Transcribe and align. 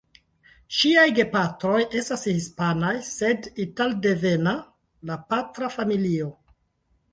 Ŝiaj 0.77 1.03
gepatroj 1.19 1.81
estas 1.99 2.23
hispanaj 2.31 2.95
sed 3.11 3.51
italdevena 3.67 4.57
la 5.11 5.21
patra 5.29 5.73
familio. 5.79 6.35